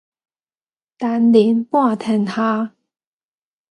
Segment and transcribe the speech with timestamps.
[0.97, 2.73] 陳林半天下